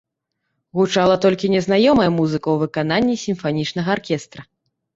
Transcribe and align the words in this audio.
Гучала 0.79 1.17
толькі 1.25 1.51
незнаёмая 1.57 2.09
музыка 2.17 2.47
ў 2.55 2.63
выкананні 2.63 3.21
сімфанічнага 3.27 3.89
аркестра. 4.01 4.41